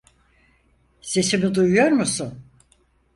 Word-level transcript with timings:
Sesimi 1.01 1.55
duyuyor 1.55 1.91
musun? 1.91 2.39